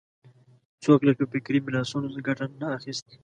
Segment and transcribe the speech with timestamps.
[0.83, 3.15] څوک له فکري میراثونو ګټه نه اخیستی